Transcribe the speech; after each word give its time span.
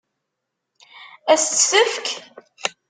Ad 1.31 1.39
s-tt-tefk? 1.41 2.07